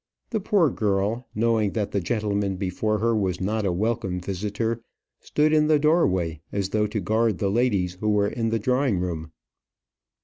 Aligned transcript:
The 0.31 0.39
poor 0.39 0.71
girl, 0.71 1.27
knowing 1.35 1.73
that 1.73 1.91
the 1.91 1.99
gentleman 2.01 2.55
before 2.55 2.97
her 2.97 3.15
was 3.15 3.39
not 3.39 3.67
a 3.67 3.71
welcome 3.71 4.19
visitor, 4.19 4.81
stood 5.19 5.53
in 5.53 5.67
the 5.67 5.77
doorway, 5.77 6.41
as 6.51 6.69
though 6.69 6.87
to 6.87 6.99
guard 6.99 7.37
the 7.37 7.51
ladies 7.51 7.93
who 7.99 8.09
were 8.09 8.27
in 8.27 8.49
the 8.49 8.57
drawing 8.57 8.97
room. 8.97 9.31